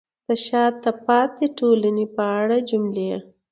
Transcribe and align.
د 0.27 0.29
شاته 0.45 0.91
پاتې 1.05 1.45
ټولنې 1.57 2.05
په 2.15 2.23
اړه 2.39 2.57
جملې: 2.69 3.09